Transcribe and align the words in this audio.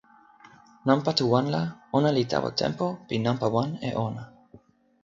nanpa 0.85 1.11
tu 1.17 1.23
wan 1.33 1.45
la, 1.53 1.61
ona 1.97 2.09
li 2.17 2.23
tawa 2.31 2.49
tenpo 2.59 2.85
pi 3.07 3.15
nanpa 3.25 3.47
wan 3.55 3.69
e 3.87 3.89
ona. 4.07 4.23